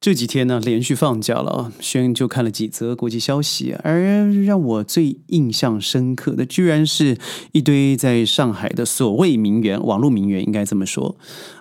[0.00, 7.18] 这几天呢，连续放假了，轩就看了几则国际消息，而让我最印象深刻的，居然是
[7.50, 11.16] 一堆在上海的所谓名媛，网络名媛应该这么说。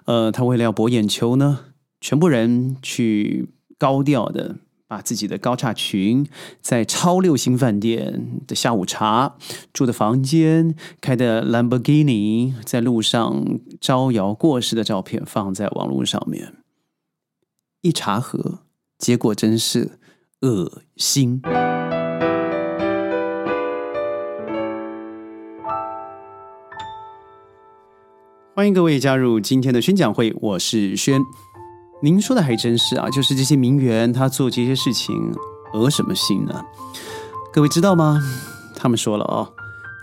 [0.06, 1.62] 呃，他为了要博眼球呢，
[2.00, 4.58] 全部人去高调的
[4.88, 6.28] 把自己的高叉裙，
[6.62, 9.36] 在超六星饭店的下午茶
[9.74, 16.54] 住的房间，开的兰博基尼，在路上招摇过市的照片放在网络上面。
[17.88, 18.60] 一查核，
[18.98, 19.98] 结果真是
[20.42, 21.42] 恶心。
[28.54, 31.22] 欢迎各位加入今天的宣讲会，我是轩。
[32.04, 35.16] 您说的还真是啊，就是这些名媛她做这些事情，
[35.74, 36.62] 恶什么心呢？
[37.54, 38.22] 各位知道吗？
[38.76, 39.54] 他们说了哦。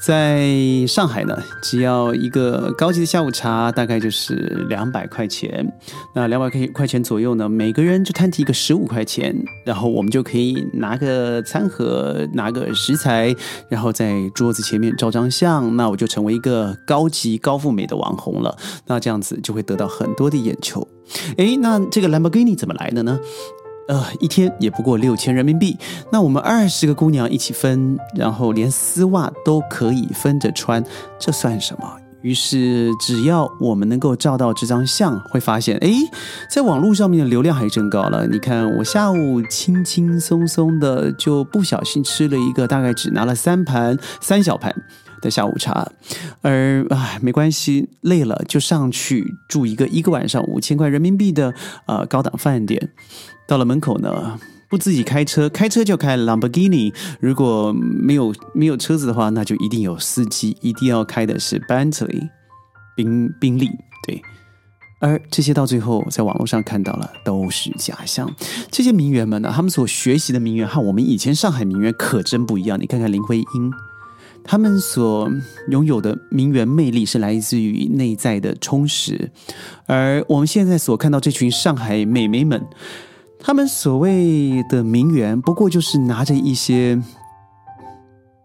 [0.05, 5.67] 在上海呢，只要一个高级的下午茶，大概就是两百块钱。
[6.15, 13.35] 那两百块块钱左右呢，每个人就摊提一个十五块钱，然后我们就可以拿个餐盒，拿个食材，
[13.71, 18.55] 然后在桌子前面照张相，那我就成为一个高级高富美的网红了。
[18.87, 20.87] 那这样子就会得到很多的眼球。
[21.39, 23.19] 诶，那这个兰博基尼怎么来的呢？
[23.89, 25.77] 呃，一天也不过六千人民币，
[26.11, 30.83] 那我们二十个姑娘一起分，然后连丝袜都可以分着穿，
[31.19, 31.87] 这算什么？
[32.23, 35.93] 于是只要我们能够照到这张相，会发现，哎，
[36.51, 38.27] 在网络上面的流量还真高了。
[38.27, 44.75] 你看，我下午轻轻松松的就不小心吃了一个，大概只拿了三盘三小盘
[45.25, 45.91] 的下午茶，
[46.43, 51.55] 而唉，没关系，累了就上去住一个一个晚上五千块人民币的
[51.87, 52.91] 呃高档饭店。
[53.49, 56.93] 到了门口呢，不自己开车，开车就开兰博基尼。
[57.21, 62.29] 如果没有没有车子的话，那就一定有司机，一定要开的是 Bentley，
[62.95, 63.71] 宾宾利。
[64.07, 64.23] 对，
[65.01, 68.31] 而这些到最后在网络上看到了都是假象。
[68.71, 72.81] 这些名媛们呢，他们所学习的名媛和我们以前上海名媛可真不一样。
[72.81, 73.73] 你看看林徽因，
[74.45, 75.31] 他们所
[75.71, 79.31] 拥有的名媛魅力是来自于内在的充实，
[79.87, 82.65] 而我们现在所看到这群上海美眉们。
[83.47, 86.99] 他们所谓的名媛，不过就是拿着一些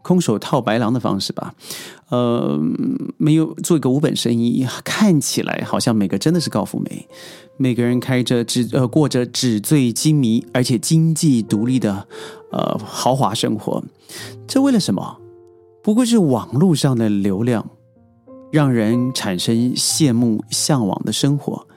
[0.02, 1.54] 空手套白狼的方式吧，
[2.10, 2.60] 呃，
[3.16, 7.08] 没有做一个无本生意，看起来好像每个真的是高富美，
[7.56, 12.06] 每个人开着纸呃过着纸醉金迷，而且经济独立的
[12.52, 13.82] 呃豪华生活，
[14.46, 15.19] 这为了什么？
[15.84, 17.70] 不过是网络上的流量，
[18.52, 21.68] 让人产生羡慕向往的生活，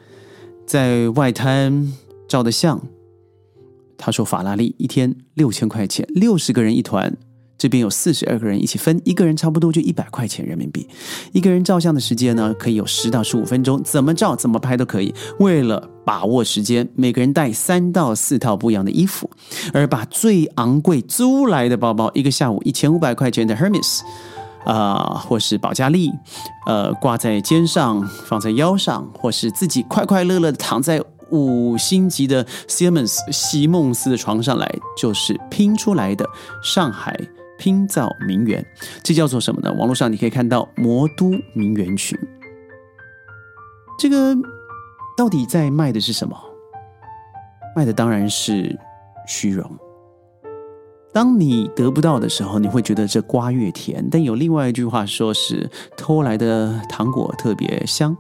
[0.67, 1.93] 在外滩
[2.29, 2.81] 照的相。
[3.97, 7.17] 他说：“法拉利一天六千块钱，六十个人一团，
[7.57, 10.89] 这边有四十二个人一起分，一个人差不多就一百块钱人民币。
[11.31, 15.15] 一个人照相的时间呢，可以有十到十五分钟，怎么照怎么拍都可以。
[15.39, 19.31] 为了把握时间，每个人带三到四套不一样的衣服，
[19.73, 24.01] 而把最昂贵租来的包包，一个下午一千五百块钱的 Hermes，
[24.65, 26.11] 啊，或是保加利，
[26.67, 31.03] 呃，挂在肩上，放在腰上，或是自己快快乐乐的躺在。”
[31.33, 36.27] 五星级的 Siemens 西梦思的床上来，就是拼出来的
[36.63, 37.19] 上海
[37.59, 38.63] 拼造名媛，
[39.03, 39.73] 这叫做什么呢？
[39.73, 42.19] 网络上你可以看到魔都名媛群，
[43.99, 44.37] 这个
[45.23, 46.37] 到底在卖的是什么？
[47.77, 48.77] 卖的当然是
[49.25, 49.71] 虚荣。
[51.13, 54.05] 当你得不到的时候，你会觉得这瓜越甜。
[54.11, 58.17] 但有另外一句话说是偷来的糖果特别香，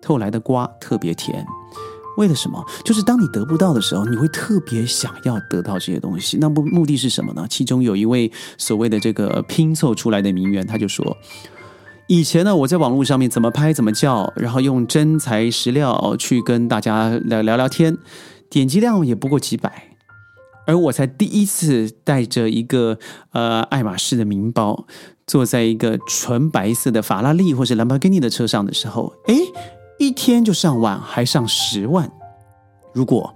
[0.00, 1.44] 偷来的瓜特别甜。
[2.16, 2.64] 为了什么？
[2.84, 6.38] 就是当你得不到的时候，你会特别想要得到这些东西。
[6.40, 7.44] 那目目的是什么呢？
[7.50, 11.04] 其中有一位所谓的这个拼凑出来的名媛，他就说
[12.08, 17.96] ：“以前呢，我在网络上面怎么拍怎么叫，然后用真材实料去跟大家聊聊聊天，
[18.48, 19.90] 点击量也不过几百。
[20.66, 22.98] 而我才第一次带着一个
[23.32, 24.86] 呃爱马仕的名包，
[25.26, 29.36] 坐在一个纯白色的法拉利或者兰博基尼的车上的时候，诶。
[29.98, 32.12] 一天就上万，还上十万。
[32.92, 33.34] 如果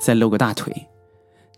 [0.00, 0.88] 再露个大腿，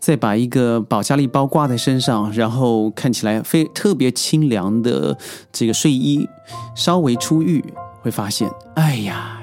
[0.05, 5.17] 再把一个保加利包挂在身上，然后看起来非特别清凉的
[5.51, 6.29] 这个睡衣，
[6.75, 7.73] 稍微出浴，
[8.03, 9.41] 会发现，哎呀，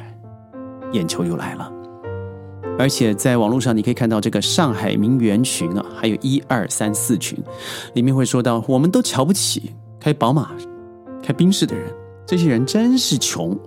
[0.92, 1.68] 眼球又来了。
[2.78, 7.36] 而且在网络上，你可以看到这个上海名媛群啊，还有一二三四群，
[7.94, 10.52] 里面会说到，我们都瞧不起开宝马、
[11.24, 11.92] 开宾士的人，
[12.24, 13.58] 这些人真是穷。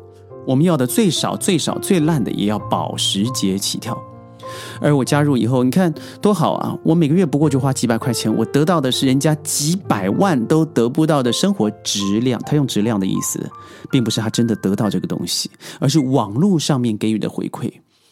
[0.47, 4.01] 我们要的最少最少最烂的也要保时捷起跳，
[4.81, 6.77] 而我加入以后，你看多好啊！
[6.83, 12.41] 我每个月不过就花几百块钱，我得到的是人家几百万都得不到的生活质量。
[12.45, 13.39] 他用质量的意思，
[13.89, 15.49] 并不是他真的得到这个东西，
[15.79, 17.71] 而是网络上面给予的回馈。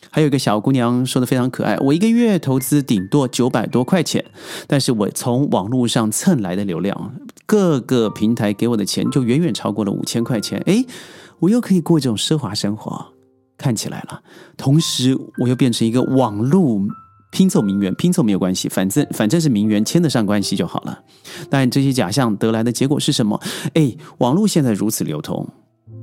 [0.10, 4.24] 还有一个小姑娘说的非常可爱，我一个月投资顶多九百多块钱，
[4.68, 7.13] 但是我从网络上蹭来的流量，
[7.48, 10.62] 各个平台给我的钱就远远超过了五千块钱。
[10.68, 10.86] 诶，
[11.39, 13.12] 我又可以过这种奢华生活，
[13.63, 14.21] 看起来了。
[14.57, 16.81] 同时，我又变成一个网络
[17.31, 21.00] 拼凑名媛，拼凑没有关系，反正反正是名媛牵得上关系就好了。
[21.50, 23.39] 但这些假象得来的结果是什么？
[23.75, 25.48] 诶，网络现在如此流通，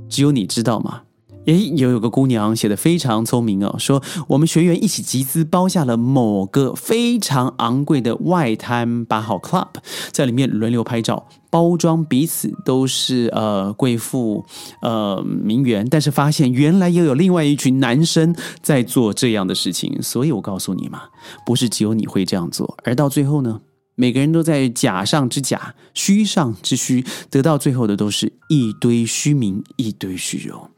[0.09, 1.03] 只有你知道吗？
[1.47, 9.69] 诶，也有个姑娘写的非常聪明哦，说我们学员一起集资包下了某个非常昂贵的外滩八号 club，
[10.13, 14.45] 在里面轮流拍照，包装彼此都是呃贵妇
[14.83, 21.05] 呃名媛，但是发现原来又有另外一群男生在做这样的事情，所以我告诉你嘛，
[21.47, 23.63] 不是只有你会这样做，而到最后呢，
[23.95, 30.69] 每个人都在假上之假，虚上之虚，得到最后的都是一堆虚名，一堆虚荣。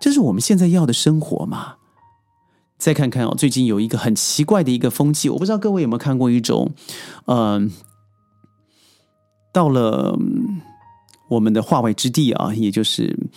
[0.00, 1.74] 这是我们现在要的生活吗？
[2.78, 6.70] 再看看哦，最近有一个很奇怪的一个风气，我不知道各位有没有看过一种，
[7.26, 7.72] 嗯，
[9.52, 10.16] 到了
[11.30, 13.28] 我们的化外之地啊，也就是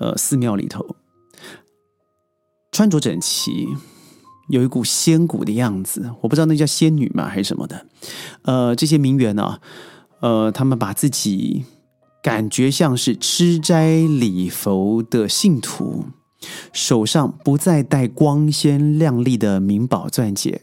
[0.00, 0.96] 呃寺庙里头，
[2.72, 3.68] 穿着整齐，
[4.48, 7.86] 有一股仙骨的样子，我不知道那叫仙女吗还是什么的，
[8.42, 9.60] 呃，这些名媛呢，
[10.20, 11.64] 呃，他们把自己。
[12.22, 16.04] 感觉像是吃斋礼佛的信徒，
[16.72, 20.62] 手上不再戴光鲜亮丽的名宝钻戒，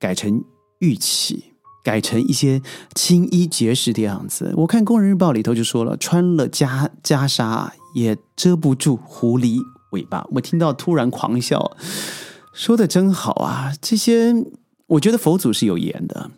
[0.00, 0.42] 改成
[0.80, 1.52] 玉器，
[1.84, 2.60] 改成一些
[2.96, 4.52] 青衣结实的样子。
[4.56, 9.60] 我看《工人日报》里头就说了，穿了袈袈裟也遮不住狐狸
[9.92, 10.26] 尾巴。
[10.32, 11.76] 我听到突然狂笑，
[12.52, 13.72] 说的真好啊！
[13.80, 14.34] 这些
[14.88, 16.32] 我觉得佛祖是有言的，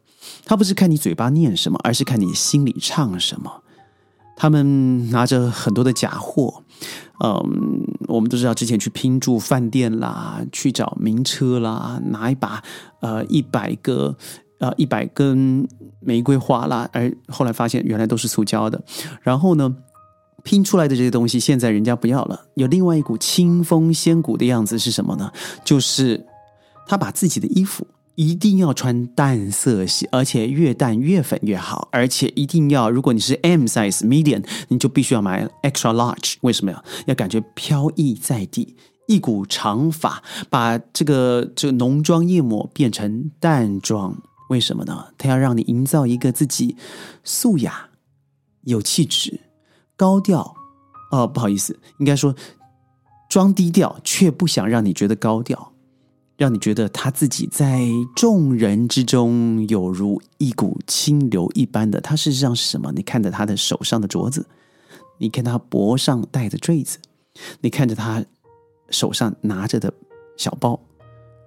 [0.44, 3.59] 他不是看你嘴巴念什么，而是看你心里唱什么。
[4.40, 6.62] 他们拿着很多的假货，
[7.22, 12.62] 嗯，我们都知道之前去拼住饭店啦，去找名车啦，拿一把
[13.00, 14.16] 呃一百个
[14.58, 15.68] 呃一百根
[16.00, 18.82] 玫瑰花啦，而后来发现原来都是塑胶的。
[19.20, 19.76] 然后呢，
[20.42, 22.46] 拼出来的这些东西，现在人家不要了。
[22.54, 25.30] 有另外一股清风仙骨的样子是什么呢？
[25.62, 26.24] 就是
[26.86, 27.86] 他把自己的衣服。
[28.20, 31.88] 一定要穿淡色系，而且越淡越粉越好。
[31.90, 36.34] 而且一定要，如果你是 M size medium，你就必须要买 extra large。
[36.42, 36.84] 为什么呀？
[37.06, 38.76] 要感觉飘逸在地，
[39.06, 44.14] 一股长发，把这个这个浓妆艳抹变成淡妆。
[44.50, 45.06] 为什么呢？
[45.16, 46.76] 他要让你营造一个自己
[47.24, 47.88] 素雅、
[48.64, 49.40] 有气质、
[49.96, 50.54] 高调。
[51.10, 52.36] 哦，不好意思，应该说
[53.30, 55.69] 装低调，却不想让你觉得高调。
[56.40, 57.82] 让你觉得他自己在
[58.16, 62.90] 众人之中有如一股清流一般的，他事实上是什么？
[62.92, 64.46] 你看着他的手上的镯子，
[65.18, 66.96] 你看他脖上戴的坠子，
[67.60, 68.24] 你看着他
[68.88, 69.92] 手上拿着的
[70.38, 70.80] 小包，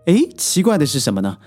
[0.06, 1.40] 哎，奇怪的是什么呢？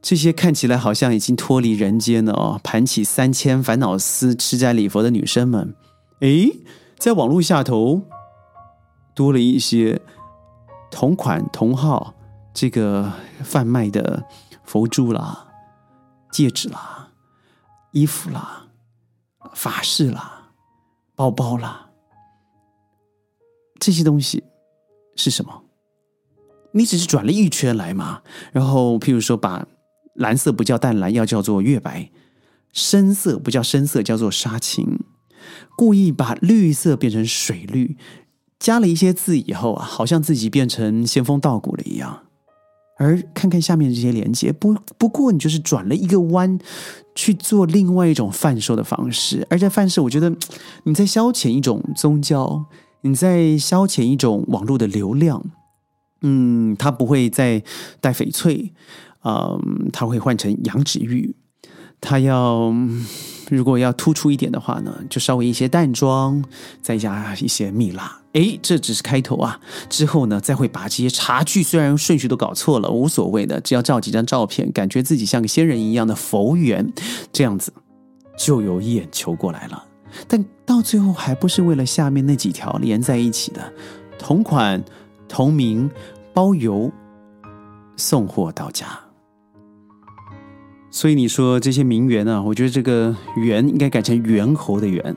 [0.00, 5.74] 这些看起来好像已经脱离人间了哦，盘起三千烦恼丝、吃斋礼佛的女生们，
[6.20, 6.48] 哎，
[6.98, 8.00] 在网络下头
[9.14, 10.00] 多了一些
[10.90, 12.14] 同款同号。
[12.52, 13.12] 这个
[13.42, 14.24] 贩卖的
[14.64, 15.48] 佛珠啦、
[16.30, 17.10] 戒指啦、
[17.92, 18.68] 衣服啦、
[19.54, 20.52] 法式啦、
[21.14, 21.90] 包包啦，
[23.78, 24.44] 这些东西
[25.16, 25.64] 是什么？
[26.72, 28.22] 你只是转了一圈来嘛？
[28.52, 29.66] 然后，譬如说，把
[30.14, 32.10] 蓝色不叫淡蓝，要叫做月白；
[32.72, 35.00] 深色不叫深色，叫做沙青。
[35.76, 37.96] 故意把绿色变成水绿，
[38.58, 42.24] 加了一些字以后啊，好像自己变成仙风道骨了一样。
[43.00, 46.58] 而看看下面这些连接，不不过你就是转了一个弯，
[47.14, 49.46] 去做另外一种贩售的方式。
[49.48, 50.30] 而在贩售，我觉得
[50.84, 52.66] 你在消遣一种宗教，
[53.00, 55.42] 你在消遣一种网络的流量。
[56.20, 57.62] 嗯，它不会再
[58.02, 58.74] 带翡翠，
[59.24, 61.34] 嗯，它会换成羊脂玉，
[62.02, 62.74] 它要。
[63.56, 66.42] 如果要突出一点的话呢，就稍微一些淡妆，
[66.80, 68.16] 再加一些蜜蜡。
[68.32, 69.58] 哎，这只是开头啊！
[69.88, 76.92] 之后呢，再会把这些茶具虽然顺序都搞错了，无所谓的，只要照几张照片，感觉自己像个仙人一样的佛缘，
[77.32, 77.72] 这样子
[78.38, 79.84] 就有眼球过来了。
[80.28, 83.72] 但到最后还不是为了下面那几条连在一起的
[84.16, 84.80] 同款、
[85.28, 85.90] 同名、
[86.32, 86.88] 包邮、
[87.96, 88.86] 送货到家。
[90.90, 95.16] 所以你说这些名媛啊，我觉得这个“媛”应该改成“猿猴”的“猿”，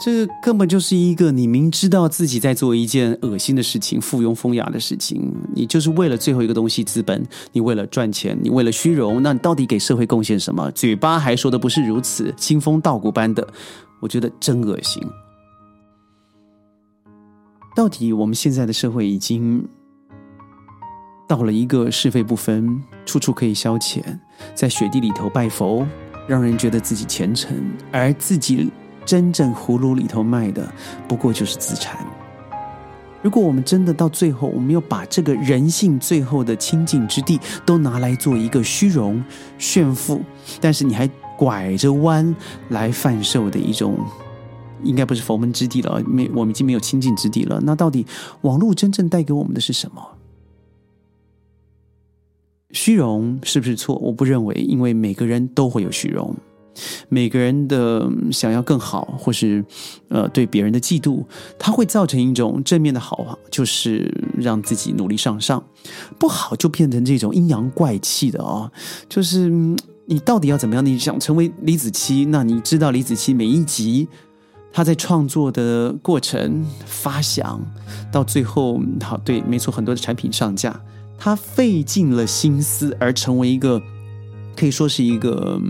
[0.00, 10.70] 这根本就是一个你明知道自己在做一件恶心的事情、附庸风雅的事情，你就是为了最后一个东西——资本，你为了赚钱，你为了虚荣，那你到底给社会贡献什么？
[10.70, 13.46] 嘴巴还说的不是如此，清风道骨般的，
[14.00, 15.02] 我觉得真恶心。
[17.76, 19.68] 到底我们现在的社会已经
[21.28, 24.00] 到了一个是非不分、处处可以消遣，
[24.54, 25.86] 在雪地里头拜佛，
[26.26, 27.56] 让人觉得自己虔诚，
[27.92, 28.70] 而自己
[29.04, 30.66] 真正葫芦里头卖的
[31.06, 31.96] 不过就是自残。
[33.22, 39.24] 如果我们真的到最后，我们要把这个人性最后的清净之地都拿来做一个虚荣
[39.58, 40.20] 炫富，
[40.60, 42.34] 但是你还拐着弯
[42.68, 43.98] 来贩售的一种，
[44.84, 47.60] 应该不是佛门之地了，没我们已经没有清净之地了。
[47.64, 48.06] 那到底
[48.42, 50.00] 网络真正带给我们的是什么？
[52.72, 53.96] 虚荣是不是错？
[53.96, 56.34] 我不认为，因为每个人都会有虚荣，
[57.08, 59.64] 每个人的想要更好，或是
[60.08, 61.24] 呃对别人的嫉妒，
[61.58, 65.60] 它会造成一种正面的好啊，就是让自己努力向上；
[66.18, 68.70] 不好就变成这种阴阳怪气的哦，
[69.08, 69.48] 就是
[70.06, 70.84] 你到底要怎么样？
[70.84, 74.08] 你想成为李子柒，那你知道李子柒每一集
[74.72, 77.60] 他在创作的过程、发想，
[78.12, 80.78] 到最后，好对，没错，很多的产品上架。
[81.18, 83.80] 他费尽了心思而成为一个，
[84.56, 85.60] 可以说是一个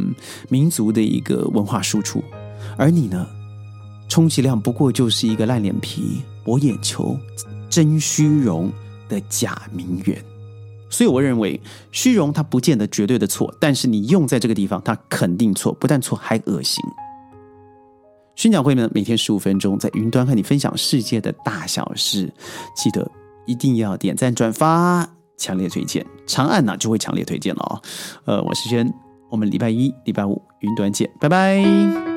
[0.49, 2.23] 民族的一个文化输出，
[2.76, 3.26] 而你呢，
[4.09, 7.17] 充其量不过就是一个烂脸皮、博眼球、
[7.69, 8.71] 真虚荣
[9.09, 10.25] 的假名媛。
[10.88, 11.61] 所以我认为，
[11.91, 16.83] 虚荣它不见得绝对的错，但是你用在这个地方，它肯定错，不但错还恶心。
[18.37, 22.33] 宣讲会呢，每天十五分钟，在云端和你分享世界的大小事，
[22.76, 23.11] 记得
[23.47, 25.16] 一定要点赞转发。
[25.37, 27.83] 强烈推荐，长按呢就会强烈推荐了哦。
[28.25, 28.93] 呃，我是轩，
[29.31, 32.16] 我们礼拜一、礼拜五云端见，拜拜。